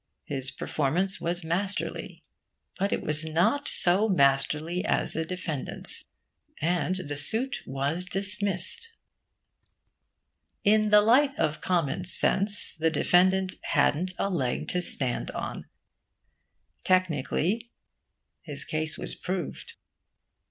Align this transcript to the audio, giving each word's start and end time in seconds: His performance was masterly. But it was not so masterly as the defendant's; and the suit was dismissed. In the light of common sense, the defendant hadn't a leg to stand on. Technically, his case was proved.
His 0.25 0.49
performance 0.49 1.21
was 1.21 1.43
masterly. 1.43 2.23
But 2.79 2.91
it 2.91 3.03
was 3.03 3.23
not 3.23 3.67
so 3.67 4.09
masterly 4.09 4.83
as 4.83 5.13
the 5.13 5.25
defendant's; 5.25 6.05
and 6.59 6.95
the 7.05 7.15
suit 7.15 7.61
was 7.67 8.05
dismissed. 8.07 8.89
In 10.63 10.89
the 10.89 11.01
light 11.01 11.37
of 11.37 11.61
common 11.61 12.03
sense, 12.05 12.75
the 12.75 12.89
defendant 12.89 13.53
hadn't 13.61 14.13
a 14.17 14.27
leg 14.31 14.67
to 14.69 14.81
stand 14.81 15.29
on. 15.37 15.67
Technically, 16.83 17.69
his 18.41 18.65
case 18.65 18.97
was 18.97 19.13
proved. 19.13 19.73